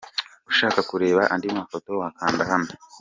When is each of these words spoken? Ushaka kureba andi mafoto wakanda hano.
Ushaka 0.51 0.79
kureba 0.89 1.21
andi 1.33 1.47
mafoto 1.57 1.89
wakanda 2.01 2.43
hano. 2.51 2.69